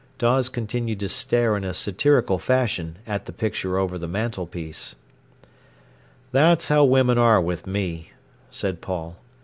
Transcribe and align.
Dawes 0.17 0.49
continued 0.49 0.99
to 1.01 1.09
stare 1.09 1.55
in 1.55 1.63
a 1.63 1.75
satirical 1.75 2.39
fashion 2.39 2.97
at 3.05 3.27
the 3.27 3.31
picture 3.31 3.77
over 3.77 3.99
the 3.99 4.07
mantelpiece. 4.07 4.95
"That's 6.31 6.69
how 6.69 6.85
women 6.85 7.19
are 7.19 7.39
with 7.39 7.67
me," 7.67 8.09
said 8.49 8.81
Paul. 8.81 9.17